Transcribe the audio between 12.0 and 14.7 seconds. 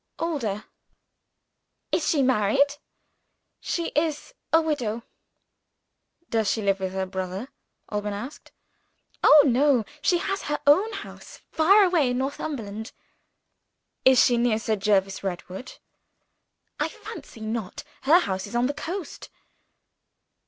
in Northumberland." "Is she near